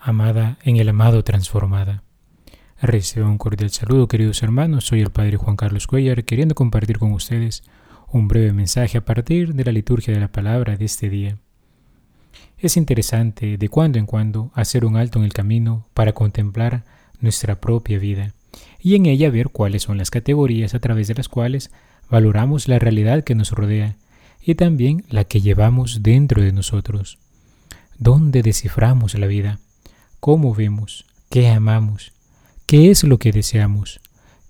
Amada 0.00 0.58
en 0.62 0.76
el 0.76 0.88
amado 0.88 1.24
transformada. 1.24 2.02
Recibo 2.80 3.26
un 3.26 3.38
cordial 3.38 3.70
saludo, 3.70 4.08
queridos 4.08 4.42
hermanos. 4.42 4.84
Soy 4.84 5.00
el 5.00 5.10
Padre 5.10 5.36
Juan 5.36 5.56
Carlos 5.56 5.86
Cuellar, 5.86 6.24
queriendo 6.24 6.54
compartir 6.54 6.98
con 6.98 7.12
ustedes 7.12 7.64
un 8.08 8.28
breve 8.28 8.52
mensaje 8.52 8.98
a 8.98 9.04
partir 9.04 9.54
de 9.54 9.64
la 9.64 9.72
liturgia 9.72 10.14
de 10.14 10.20
la 10.20 10.28
palabra 10.28 10.76
de 10.76 10.84
este 10.84 11.10
día. 11.10 11.38
Es 12.58 12.78
interesante 12.78 13.58
de 13.58 13.68
cuando 13.68 13.98
en 13.98 14.06
cuando 14.06 14.50
hacer 14.54 14.86
un 14.86 14.96
alto 14.96 15.18
en 15.18 15.26
el 15.26 15.34
camino 15.34 15.86
para 15.92 16.14
contemplar 16.14 16.84
nuestra 17.20 17.60
propia 17.60 17.98
vida 17.98 18.32
y 18.80 18.94
en 18.94 19.04
ella 19.04 19.30
ver 19.30 19.50
cuáles 19.50 19.82
son 19.82 19.98
las 19.98 20.10
categorías 20.10 20.74
a 20.74 20.80
través 20.80 21.06
de 21.08 21.14
las 21.14 21.28
cuales 21.28 21.70
valoramos 22.08 22.66
la 22.66 22.78
realidad 22.78 23.24
que 23.24 23.34
nos 23.34 23.50
rodea 23.50 23.96
y 24.42 24.54
también 24.54 25.04
la 25.10 25.24
que 25.24 25.42
llevamos 25.42 26.02
dentro 26.02 26.40
de 26.40 26.52
nosotros. 26.52 27.18
¿Dónde 27.98 28.42
desciframos 28.42 29.14
la 29.14 29.26
vida? 29.26 29.58
¿Cómo 30.20 30.54
vemos? 30.54 31.04
¿Qué 31.28 31.48
amamos? 31.48 32.12
¿Qué 32.64 32.90
es 32.90 33.04
lo 33.04 33.18
que 33.18 33.32
deseamos? 33.32 34.00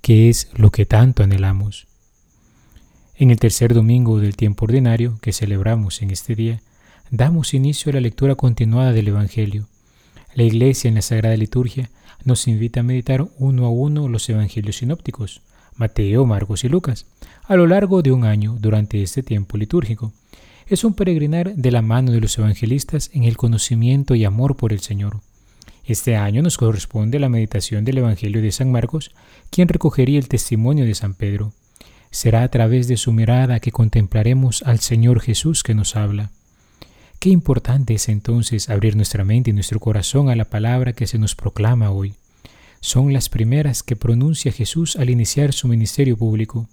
¿Qué 0.00 0.28
es 0.28 0.50
lo 0.55 0.70
que 0.70 0.86
tanto 0.86 1.25
anhelamos? 1.25 1.88
En 3.16 3.30
el 3.30 3.41
tercer 3.41 3.75
domingo 3.75 4.20
del 4.20 4.36
tiempo 4.36 4.66
ordinario 4.66 5.19
que 5.20 5.33
celebramos 5.33 6.02
en 6.02 6.11
este 6.11 6.36
día, 6.36 6.61
damos 7.10 7.55
inicio 7.55 7.91
a 7.91 7.95
la 7.95 8.01
lectura 8.01 8.34
continuada 8.34 8.92
del 8.92 9.09
Evangelio. 9.09 9.69
La 10.34 10.42
Iglesia 10.42 10.88
en 10.88 10.97
la 10.97 11.02
Sagrada 11.02 11.37
Liturgia 11.37 11.91
nos 12.24 12.48
invita 12.48 12.80
a 12.80 12.83
meditar 12.83 13.27
uno 13.38 13.67
a 13.67 13.70
uno 13.70 14.08
los 14.08 14.28
Evangelios 14.28 14.77
sinópticos, 14.77 15.42
Mateo, 15.77 16.27
Marcos 16.27 16.64
y 16.64 16.69
Lucas, 16.69 17.06
a 17.44 17.56
lo 17.56 17.66
largo 17.66 18.03
de 18.03 18.12
un 18.12 18.25
año 18.25 18.56
durante 18.58 19.03
este 19.03 19.22
tiempo 19.22 19.56
litúrgico. 19.56 20.12
Es 20.66 20.83
un 20.83 20.94
peregrinar 20.94 21.55
de 21.55 21.70
la 21.70 21.83
mano 21.83 22.11
de 22.11 22.20
los 22.20 22.36
evangelistas 22.39 23.11
en 23.12 23.22
el 23.22 23.36
conocimiento 23.36 24.14
y 24.16 24.25
amor 24.25 24.56
por 24.56 24.72
el 24.72 24.81
Señor. 24.81 25.20
Este 25.84 26.16
año 26.16 26.42
nos 26.42 26.59
corresponde 26.59 27.20
la 27.20 27.28
meditación 27.28 27.84
del 27.84 27.98
Evangelio 27.98 28.42
de 28.42 28.50
San 28.50 28.72
Marcos, 28.72 29.12
quien 29.50 29.69
recogería 29.69 30.19
el 30.19 30.27
testimonio 30.27 30.84
de 30.84 30.97
San 30.97 31.14
Pedro. 31.14 31.53
Será 32.11 32.42
a 32.42 32.48
través 32.48 32.88
de 32.88 32.97
su 32.97 33.12
mirada 33.12 33.61
que 33.61 33.70
contemplaremos 33.70 34.62
al 34.62 34.81
Señor 34.81 35.20
Jesús 35.20 35.62
que 35.62 35.75
nos 35.75 35.94
habla. 35.94 36.33
Qué 37.27 37.32
importante 37.32 37.94
es 37.94 38.08
entonces 38.08 38.70
abrir 38.70 38.94
nuestra 38.94 39.24
mente 39.24 39.50
y 39.50 39.52
nuestro 39.52 39.80
corazón 39.80 40.28
a 40.28 40.36
la 40.36 40.44
palabra 40.44 40.92
que 40.92 41.08
se 41.08 41.19
nos 41.19 41.34
proclama 41.34 41.91
hoy. 41.91 42.14
Son 42.78 43.12
las 43.12 43.28
primeras 43.28 43.82
que 43.82 43.96
pronuncia 43.96 44.52
Jesús 44.52 44.94
al 44.94 45.10
iniciar 45.10 45.52
su 45.52 45.66
ministerio 45.66 46.16
público. 46.16 46.69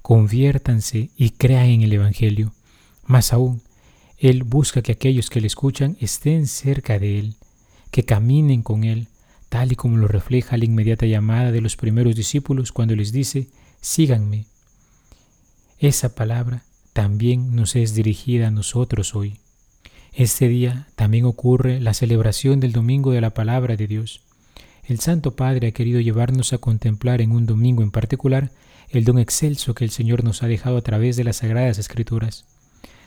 Conviértanse 0.00 1.10
y 1.18 1.32
crean 1.32 1.66
en 1.66 1.82
el 1.82 1.92
Evangelio. 1.92 2.54
Más 3.04 3.34
aún, 3.34 3.60
Él 4.16 4.42
busca 4.44 4.80
que 4.80 4.92
aquellos 4.92 5.28
que 5.28 5.42
le 5.42 5.48
escuchan 5.48 5.98
estén 6.00 6.46
cerca 6.46 6.98
de 6.98 7.18
Él, 7.18 7.34
que 7.90 8.06
caminen 8.06 8.62
con 8.62 8.84
Él, 8.84 9.08
tal 9.50 9.72
y 9.72 9.76
como 9.76 9.98
lo 9.98 10.08
refleja 10.08 10.56
la 10.56 10.64
inmediata 10.64 11.04
llamada 11.04 11.52
de 11.52 11.60
los 11.60 11.76
primeros 11.76 12.16
discípulos 12.16 12.72
cuando 12.72 12.96
les 12.96 13.12
dice, 13.12 13.48
síganme. 13.82 14.46
Esa 15.78 16.14
palabra 16.14 16.62
también 16.94 17.54
nos 17.54 17.76
es 17.76 17.94
dirigida 17.94 18.48
a 18.48 18.50
nosotros 18.50 19.14
hoy. 19.14 19.43
Este 20.16 20.46
día 20.46 20.86
también 20.94 21.24
ocurre 21.24 21.80
la 21.80 21.92
celebración 21.92 22.60
del 22.60 22.70
Domingo 22.70 23.10
de 23.10 23.20
la 23.20 23.34
Palabra 23.34 23.74
de 23.74 23.88
Dios. 23.88 24.20
El 24.86 25.00
Santo 25.00 25.34
Padre 25.34 25.68
ha 25.68 25.72
querido 25.72 25.98
llevarnos 25.98 26.52
a 26.52 26.58
contemplar 26.58 27.20
en 27.20 27.32
un 27.32 27.46
domingo 27.46 27.82
en 27.82 27.90
particular 27.90 28.52
el 28.90 29.04
don 29.04 29.18
excelso 29.18 29.74
que 29.74 29.82
el 29.82 29.90
Señor 29.90 30.22
nos 30.22 30.44
ha 30.44 30.46
dejado 30.46 30.76
a 30.76 30.82
través 30.82 31.16
de 31.16 31.24
las 31.24 31.38
Sagradas 31.38 31.78
Escrituras. 31.78 32.44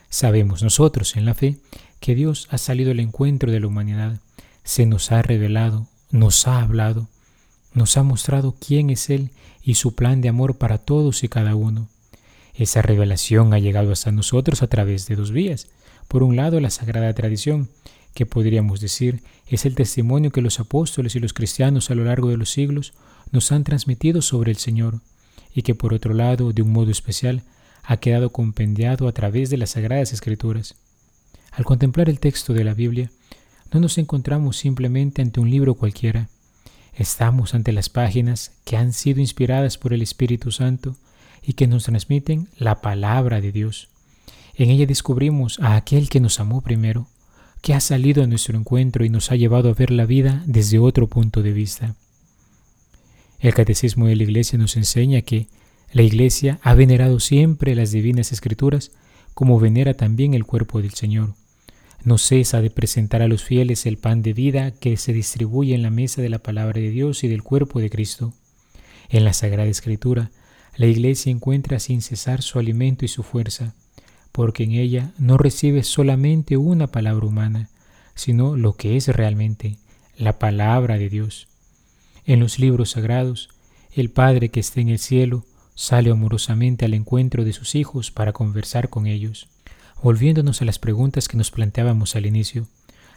Sabemos 0.09 0.63
nosotros 0.63 1.15
en 1.15 1.23
la 1.23 1.33
fe 1.33 1.55
que 2.01 2.13
Dios 2.13 2.49
ha 2.51 2.57
salido 2.57 2.91
al 2.91 2.99
encuentro 2.99 3.53
de 3.53 3.61
la 3.61 3.67
humanidad, 3.67 4.19
se 4.65 4.85
nos 4.85 5.13
ha 5.13 5.21
revelado, 5.21 5.87
nos 6.11 6.45
ha 6.45 6.61
hablado, 6.61 7.07
nos 7.73 7.95
ha 7.95 8.03
mostrado 8.03 8.53
quién 8.59 8.89
es 8.89 9.09
Él 9.09 9.29
y 9.63 9.75
su 9.75 9.95
plan 9.95 10.19
de 10.19 10.27
amor 10.27 10.57
para 10.57 10.77
todos 10.77 11.23
y 11.23 11.29
cada 11.29 11.55
uno. 11.55 11.87
Esa 12.57 12.81
revelación 12.81 13.53
ha 13.53 13.59
llegado 13.59 13.91
hasta 13.91 14.11
nosotros 14.11 14.63
a 14.63 14.67
través 14.67 15.05
de 15.05 15.15
dos 15.15 15.31
vías. 15.31 15.67
Por 16.07 16.23
un 16.23 16.35
lado, 16.35 16.59
la 16.59 16.71
sagrada 16.71 17.13
tradición, 17.13 17.69
que 18.15 18.25
podríamos 18.25 18.81
decir 18.81 19.21
es 19.47 19.67
el 19.67 19.75
testimonio 19.75 20.31
que 20.31 20.41
los 20.41 20.59
apóstoles 20.59 21.15
y 21.15 21.19
los 21.19 21.33
cristianos 21.33 21.91
a 21.91 21.95
lo 21.95 22.03
largo 22.03 22.29
de 22.29 22.37
los 22.37 22.49
siglos 22.49 22.93
nos 23.31 23.51
han 23.51 23.63
transmitido 23.63 24.23
sobre 24.23 24.49
el 24.49 24.57
Señor, 24.57 25.01
y 25.53 25.61
que 25.61 25.75
por 25.75 25.93
otro 25.93 26.15
lado, 26.15 26.51
de 26.51 26.63
un 26.63 26.73
modo 26.73 26.89
especial, 26.89 27.43
ha 27.83 27.97
quedado 27.97 28.31
compendiado 28.31 29.07
a 29.07 29.11
través 29.11 29.51
de 29.51 29.57
las 29.57 29.71
sagradas 29.71 30.11
escrituras. 30.11 30.75
Al 31.51 31.63
contemplar 31.63 32.09
el 32.09 32.19
texto 32.19 32.53
de 32.53 32.63
la 32.63 32.73
Biblia, 32.73 33.11
no 33.71 33.79
nos 33.79 33.99
encontramos 33.99 34.57
simplemente 34.57 35.21
ante 35.21 35.39
un 35.39 35.51
libro 35.51 35.75
cualquiera, 35.75 36.27
estamos 36.95 37.53
ante 37.53 37.71
las 37.71 37.89
páginas 37.89 38.53
que 38.65 38.77
han 38.77 38.93
sido 38.93 39.19
inspiradas 39.19 39.77
por 39.77 39.93
el 39.93 40.01
Espíritu 40.01 40.51
Santo 40.51 40.95
y 41.47 41.53
que 41.53 41.65
nos 41.65 41.85
transmiten 41.85 42.49
la 42.57 42.81
palabra 42.81 43.39
de 43.39 43.53
Dios. 43.53 43.87
En 44.53 44.69
ella 44.69 44.85
descubrimos 44.85 45.59
a 45.61 45.77
aquel 45.77 46.09
que 46.09 46.19
nos 46.19 46.41
amó 46.41 46.59
primero, 46.59 47.07
que 47.61 47.73
ha 47.73 47.79
salido 47.79 48.21
a 48.21 48.27
nuestro 48.27 48.57
encuentro 48.57 49.05
y 49.05 49.09
nos 49.09 49.31
ha 49.31 49.37
llevado 49.37 49.69
a 49.69 49.73
ver 49.73 49.89
la 49.89 50.05
vida 50.05 50.43
desde 50.45 50.77
otro 50.77 51.07
punto 51.07 51.41
de 51.41 51.53
vista. 51.53 51.95
El 53.39 53.53
catecismo 53.53 54.07
de 54.07 54.17
la 54.17 54.23
Iglesia 54.23 54.59
nos 54.59 54.75
enseña 54.75 55.21
que 55.21 55.47
la 55.93 56.01
Iglesia 56.01 56.59
ha 56.63 56.73
venerado 56.73 57.21
siempre 57.21 57.75
las 57.75 57.91
divinas 57.91 58.33
escrituras 58.33 58.91
como 59.33 59.57
venera 59.57 59.93
también 59.93 60.33
el 60.33 60.43
cuerpo 60.43 60.81
del 60.81 60.95
Señor. 60.95 61.33
No 62.03 62.17
cesa 62.17 62.61
de 62.61 62.71
presentar 62.71 63.21
a 63.21 63.29
los 63.29 63.43
fieles 63.43 63.85
el 63.85 63.97
pan 63.97 64.21
de 64.21 64.33
vida 64.33 64.71
que 64.71 64.97
se 64.97 65.13
distribuye 65.13 65.73
en 65.75 65.81
la 65.81 65.91
mesa 65.91 66.21
de 66.21 66.29
la 66.29 66.39
palabra 66.39 66.81
de 66.81 66.89
Dios 66.89 67.23
y 67.23 67.29
del 67.29 67.41
cuerpo 67.41 67.79
de 67.79 67.89
Cristo. 67.89 68.33
En 69.09 69.23
la 69.23 69.31
Sagrada 69.31 69.69
Escritura, 69.69 70.29
la 70.77 70.85
Iglesia 70.85 71.31
encuentra 71.31 71.79
sin 71.79 72.03
cesar 72.03 72.43
su 72.43 72.59
alimento 72.59 73.03
y 73.03 73.07
su 73.07 73.23
fuerza, 73.23 73.73
porque 74.31 74.63
en 74.63 74.71
ella 74.73 75.11
no 75.17 75.39
recibe 75.39 75.81
solamente 75.81 76.55
una 76.55 76.87
palabra 76.87 77.25
humana, 77.25 77.69
sino 78.13 78.55
lo 78.55 78.73
que 78.73 78.95
es 78.95 79.07
realmente 79.07 79.77
la 80.17 80.37
palabra 80.37 80.99
de 80.99 81.09
Dios. 81.09 81.47
En 82.25 82.39
los 82.39 82.59
libros 82.59 82.91
sagrados, 82.91 83.49
el 83.91 84.11
Padre 84.11 84.49
que 84.49 84.59
está 84.59 84.79
en 84.79 84.89
el 84.89 84.99
cielo 84.99 85.45
sale 85.73 86.11
amorosamente 86.11 86.85
al 86.85 86.93
encuentro 86.93 87.43
de 87.43 87.53
sus 87.53 87.73
hijos 87.73 88.11
para 88.11 88.31
conversar 88.31 88.89
con 88.89 89.07
ellos. 89.07 89.47
Volviéndonos 90.03 90.61
a 90.61 90.65
las 90.65 90.77
preguntas 90.77 91.27
que 91.27 91.37
nos 91.37 91.49
planteábamos 91.49 92.15
al 92.15 92.27
inicio, 92.27 92.67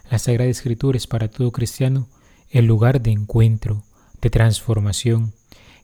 la 0.09 0.17
Sagrada 0.17 0.49
Escritura 0.49 0.97
es 0.97 1.05
para 1.05 1.27
todo 1.27 1.51
cristiano 1.51 2.07
el 2.49 2.65
lugar 2.65 3.01
de 3.01 3.11
encuentro, 3.11 3.83
de 4.19 4.31
transformación, 4.31 5.33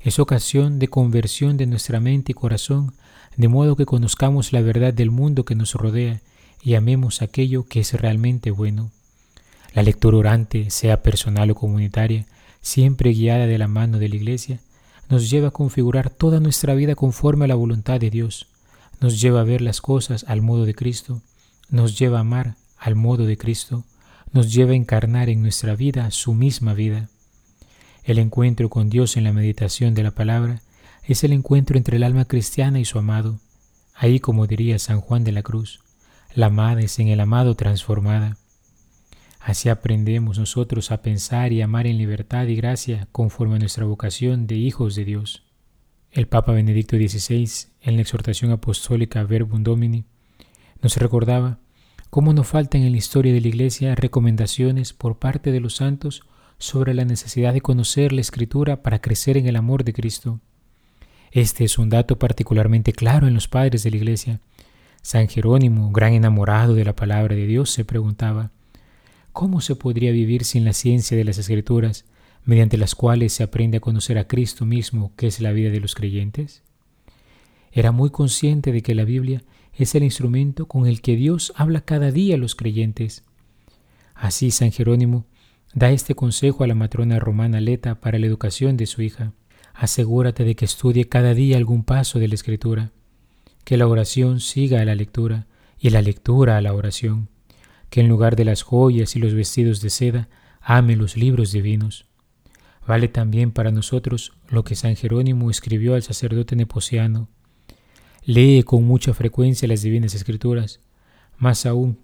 es 0.07 0.19
ocasión 0.19 0.79
de 0.79 0.87
conversión 0.87 1.57
de 1.57 1.65
nuestra 1.65 1.99
mente 1.99 2.31
y 2.31 2.35
corazón, 2.35 2.93
de 3.35 3.49
modo 3.49 3.75
que 3.75 3.85
conozcamos 3.85 4.53
la 4.53 4.61
verdad 4.61 4.93
del 4.93 5.11
mundo 5.11 5.43
que 5.43 5.53
nos 5.53 5.73
rodea 5.73 6.21
y 6.63 6.75
amemos 6.75 7.21
aquello 7.21 7.67
que 7.67 7.81
es 7.81 7.91
realmente 7.93 8.49
bueno. 8.49 8.89
La 9.73 9.83
lectura 9.83 10.15
orante, 10.15 10.69
sea 10.69 11.03
personal 11.03 11.51
o 11.51 11.55
comunitaria, 11.55 12.25
siempre 12.61 13.11
guiada 13.11 13.47
de 13.47 13.57
la 13.57 13.67
mano 13.67 13.99
de 13.99 14.07
la 14.07 14.15
Iglesia, 14.15 14.61
nos 15.09 15.29
lleva 15.29 15.49
a 15.49 15.51
configurar 15.51 16.09
toda 16.09 16.39
nuestra 16.39 16.73
vida 16.73 16.95
conforme 16.95 17.43
a 17.43 17.49
la 17.49 17.55
voluntad 17.55 17.99
de 17.99 18.09
Dios, 18.09 18.47
nos 19.01 19.19
lleva 19.19 19.41
a 19.41 19.43
ver 19.43 19.59
las 19.59 19.81
cosas 19.81 20.23
al 20.29 20.41
modo 20.41 20.63
de 20.63 20.73
Cristo, 20.73 21.21
nos 21.69 21.99
lleva 21.99 22.19
a 22.19 22.21
amar 22.21 22.55
al 22.77 22.95
modo 22.95 23.25
de 23.25 23.37
Cristo, 23.37 23.83
nos 24.31 24.53
lleva 24.53 24.71
a 24.71 24.75
encarnar 24.75 25.27
en 25.27 25.41
nuestra 25.41 25.75
vida 25.75 26.09
su 26.11 26.33
misma 26.33 26.73
vida. 26.73 27.09
El 28.07 28.19
encuentro 28.19 28.69
con 28.69 28.89
Dios 28.89 29.17
en 29.17 29.25
la 29.25 29.33
meditación 29.33 29.93
de 29.93 30.01
la 30.01 30.11
palabra 30.11 30.61
es 31.03 31.25
el 31.25 31.33
encuentro 31.33 31.75
entre 31.75 31.97
el 31.97 32.03
alma 32.03 32.23
cristiana 32.23 32.79
y 32.79 32.85
su 32.85 32.97
amado. 32.97 33.41
Ahí, 33.93 34.21
como 34.21 34.47
diría 34.47 34.79
San 34.79 35.01
Juan 35.01 35.25
de 35.25 35.33
la 35.33 35.43
Cruz, 35.43 35.81
la 36.33 36.45
amada 36.45 36.79
es 36.79 36.99
en 36.99 37.09
el 37.09 37.19
amado 37.19 37.55
transformada. 37.55 38.37
Así 39.41 39.67
aprendemos 39.67 40.39
nosotros 40.39 40.89
a 40.91 41.01
pensar 41.01 41.51
y 41.51 41.61
amar 41.61 41.85
en 41.85 41.97
libertad 41.97 42.47
y 42.47 42.55
gracia 42.55 43.09
conforme 43.11 43.57
a 43.57 43.59
nuestra 43.59 43.83
vocación 43.83 44.47
de 44.47 44.55
hijos 44.55 44.95
de 44.95 45.03
Dios. 45.03 45.43
El 46.09 46.29
Papa 46.29 46.53
Benedicto 46.53 46.95
XVI, 46.95 47.67
en 47.81 47.97
la 47.97 48.03
exhortación 48.03 48.51
apostólica 48.51 49.21
Verbum 49.25 49.63
Domini, 49.63 50.05
nos 50.81 50.95
recordaba 50.95 51.59
cómo 52.09 52.31
no 52.31 52.45
faltan 52.45 52.83
en 52.83 52.93
la 52.93 52.99
historia 52.99 53.33
de 53.33 53.41
la 53.41 53.49
Iglesia 53.49 53.95
recomendaciones 53.95 54.93
por 54.93 55.19
parte 55.19 55.51
de 55.51 55.59
los 55.59 55.75
santos 55.75 56.23
sobre 56.57 56.93
la 56.93 57.05
necesidad 57.05 57.53
de 57.53 57.61
conocer 57.61 58.13
la 58.13 58.21
Escritura 58.21 58.81
para 58.81 58.99
crecer 58.99 59.37
en 59.37 59.47
el 59.47 59.55
amor 59.55 59.83
de 59.83 59.93
Cristo. 59.93 60.39
Este 61.31 61.63
es 61.63 61.77
un 61.77 61.89
dato 61.89 62.17
particularmente 62.17 62.93
claro 62.93 63.27
en 63.27 63.33
los 63.33 63.47
padres 63.47 63.83
de 63.83 63.91
la 63.91 63.97
Iglesia. 63.97 64.39
San 65.01 65.27
Jerónimo, 65.27 65.91
gran 65.91 66.13
enamorado 66.13 66.73
de 66.73 66.85
la 66.85 66.95
palabra 66.95 67.35
de 67.35 67.45
Dios, 67.45 67.69
se 67.69 67.85
preguntaba, 67.85 68.51
¿cómo 69.33 69.61
se 69.61 69.75
podría 69.75 70.11
vivir 70.11 70.45
sin 70.45 70.65
la 70.65 70.73
ciencia 70.73 71.15
de 71.15 71.23
las 71.23 71.37
Escrituras, 71.37 72.05
mediante 72.43 72.77
las 72.77 72.95
cuales 72.95 73.33
se 73.33 73.43
aprende 73.43 73.77
a 73.77 73.81
conocer 73.81 74.17
a 74.17 74.27
Cristo 74.27 74.65
mismo, 74.65 75.13
que 75.15 75.27
es 75.27 75.39
la 75.39 75.51
vida 75.51 75.69
de 75.69 75.79
los 75.79 75.95
creyentes? 75.95 76.63
Era 77.71 77.91
muy 77.91 78.09
consciente 78.09 78.71
de 78.71 78.81
que 78.81 78.95
la 78.95 79.03
Biblia 79.03 79.43
es 79.73 79.93
el 79.93 80.03
instrumento 80.03 80.65
con 80.67 80.87
el 80.87 81.01
que 81.01 81.15
Dios 81.15 81.53
habla 81.55 81.81
cada 81.81 82.11
día 82.11 82.35
a 82.35 82.39
los 82.39 82.55
creyentes. 82.55 83.23
Así 84.15 84.49
San 84.49 84.71
Jerónimo 84.71 85.25
da 85.77 85.91
este 85.91 86.15
consejo 86.15 86.63
a 86.63 86.67
la 86.67 86.73
matrona 86.73 87.19
romana 87.19 87.61
Leta 87.61 88.01
para 88.01 88.17
la 88.17 88.25
educación 88.25 88.77
de 88.77 88.87
su 88.87 89.03
hija. 89.03 89.33
Asegúrate 89.75 90.43
de 90.43 90.55
que 90.55 90.65
estudie 90.65 91.07
cada 91.07 91.35
día 91.35 91.55
algún 91.55 91.83
paso 91.83 92.17
de 92.17 92.27
la 92.27 92.33
escritura, 92.33 92.93
que 93.63 93.77
la 93.77 93.85
oración 93.85 94.39
siga 94.39 94.81
a 94.81 94.85
la 94.85 94.95
lectura 94.95 95.45
y 95.77 95.91
la 95.91 96.01
lectura 96.01 96.57
a 96.57 96.61
la 96.61 96.73
oración, 96.73 97.29
que 97.91 98.01
en 98.01 98.07
lugar 98.07 98.35
de 98.35 98.43
las 98.43 98.63
joyas 98.63 99.15
y 99.15 99.19
los 99.19 99.35
vestidos 99.35 99.79
de 99.81 99.91
seda, 99.91 100.29
ame 100.61 100.95
los 100.95 101.15
libros 101.15 101.51
divinos. 101.51 102.07
Vale 102.87 103.07
también 103.07 103.51
para 103.51 103.69
nosotros 103.71 104.33
lo 104.49 104.63
que 104.63 104.73
San 104.73 104.95
Jerónimo 104.95 105.51
escribió 105.51 105.93
al 105.93 106.01
sacerdote 106.01 106.55
nepociano. 106.55 107.29
Lee 108.23 108.63
con 108.63 108.83
mucha 108.83 109.13
frecuencia 109.13 109.67
las 109.67 109.83
divinas 109.83 110.15
escrituras, 110.15 110.79
más 111.37 111.67
aún, 111.67 111.99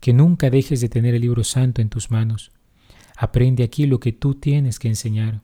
que 0.00 0.12
nunca 0.12 0.50
dejes 0.50 0.82
de 0.82 0.90
tener 0.90 1.14
el 1.14 1.22
libro 1.22 1.42
santo 1.42 1.80
en 1.80 1.88
tus 1.88 2.10
manos. 2.10 2.50
Aprende 3.16 3.62
aquí 3.62 3.86
lo 3.86 4.00
que 4.00 4.12
tú 4.12 4.34
tienes 4.34 4.78
que 4.78 4.88
enseñar. 4.88 5.42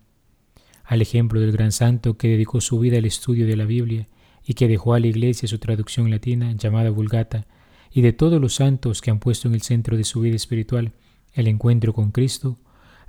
Al 0.84 1.02
ejemplo 1.02 1.40
del 1.40 1.52
gran 1.52 1.70
santo 1.70 2.16
que 2.16 2.28
dedicó 2.28 2.60
su 2.60 2.80
vida 2.80 2.98
al 2.98 3.04
estudio 3.04 3.46
de 3.46 3.56
la 3.56 3.64
Biblia 3.64 4.08
y 4.44 4.54
que 4.54 4.66
dejó 4.66 4.94
a 4.94 5.00
la 5.00 5.06
Iglesia 5.06 5.48
su 5.48 5.58
traducción 5.58 6.10
latina 6.10 6.52
llamada 6.52 6.90
Vulgata, 6.90 7.46
y 7.92 8.02
de 8.02 8.12
todos 8.12 8.40
los 8.40 8.54
santos 8.54 9.00
que 9.00 9.10
han 9.10 9.18
puesto 9.18 9.48
en 9.48 9.54
el 9.54 9.62
centro 9.62 9.96
de 9.96 10.04
su 10.04 10.20
vida 10.20 10.36
espiritual 10.36 10.92
el 11.32 11.48
encuentro 11.48 11.92
con 11.92 12.10
Cristo, 12.10 12.58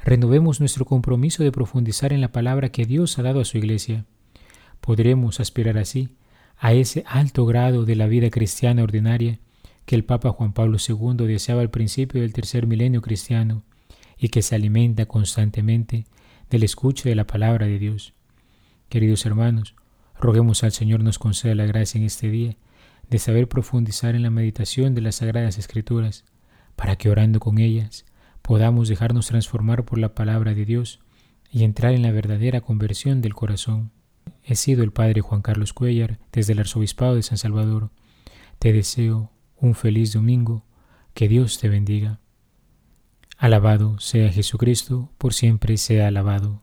renovemos 0.04 0.60
nuestro 0.60 0.86
compromiso 0.86 1.44
de 1.44 1.52
profundizar 1.52 2.14
en 2.14 2.22
la 2.22 2.32
palabra 2.32 2.70
que 2.70 2.86
Dios 2.86 3.18
ha 3.18 3.24
dado 3.24 3.40
a 3.42 3.46
su 3.46 3.58
Iglesia. 3.58 4.06
Podremos 4.80 5.40
aspirar 5.40 5.78
así 5.78 6.10
a 6.58 6.74
ese 6.74 7.04
alto 7.08 7.46
grado 7.46 7.86
de 7.86 7.96
la 7.96 8.08
vida 8.08 8.30
cristiana 8.30 8.84
ordinaria 8.84 9.40
que 9.86 9.96
el 9.96 10.04
Papa 10.04 10.32
Juan 10.32 10.54
Pablo 10.54 10.78
II 10.78 11.26
deseaba 11.26 11.62
al 11.62 11.72
principio 11.72 12.22
del 12.22 12.34
tercer 12.34 12.68
milenio 12.68 13.02
cristiano 13.02 13.64
y 14.22 14.30
que 14.30 14.44
se 14.44 14.54
alimenta 14.54 15.08
constantemente 15.08 16.06
del 16.52 16.62
escucho 16.62 17.10
de 17.10 17.16
la 17.16 17.26
palabra 17.26 17.66
de 17.66 17.80
Dios. 17.80 18.14
Queridos 18.88 19.26
hermanos, 19.26 19.74
roguemos 20.20 20.64
al 20.64 20.72
Señor 20.72 21.04
nos 21.04 21.18
conceda 21.18 21.56
la 21.56 21.66
gracia 21.66 21.98
en 21.98 22.06
este 22.06 22.30
día 22.30 22.56
de 23.10 23.18
saber 23.18 23.50
profundizar 23.50 24.14
en 24.14 24.22
la 24.22 24.30
meditación 24.30 24.94
de 24.94 25.02
las 25.02 25.16
Sagradas 25.16 25.58
Escrituras, 25.58 26.24
para 26.76 26.96
que 26.98 27.10
orando 27.10 27.40
con 27.40 27.58
ellas 27.58 28.06
podamos 28.44 28.88
dejarnos 28.90 29.28
transformar 29.28 29.86
por 29.86 29.98
la 29.98 30.14
palabra 30.14 30.54
de 30.54 30.66
Dios 30.66 31.00
y 31.52 31.64
entrar 31.64 31.94
en 31.94 32.04
la 32.04 32.12
verdadera 32.12 32.62
conversión 32.62 33.22
del 33.22 33.34
corazón. 33.34 33.92
He 34.44 34.56
sido 34.56 34.84
el 34.84 34.92
Padre 34.92 35.22
Juan 35.22 35.42
Carlos 35.42 35.74
Cuellar 35.74 36.20
desde 36.32 36.54
el 36.54 36.60
Arzobispado 36.60 37.16
de 37.16 37.24
San 37.24 37.40
Salvador. 37.40 37.90
Te 38.60 38.72
deseo 38.72 39.32
un 39.58 39.74
feliz 39.74 40.14
domingo, 40.14 40.64
que 41.16 41.28
Dios 41.28 41.58
te 41.58 41.70
bendiga. 41.70 42.20
Alabado 43.42 43.98
sea 43.98 44.30
Jesucristo, 44.32 45.10
por 45.18 45.34
siempre 45.34 45.76
sea 45.78 46.06
alabado. 46.10 46.62